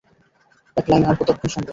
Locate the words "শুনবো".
1.49-1.69